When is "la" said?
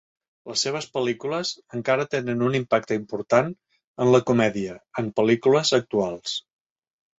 4.17-4.23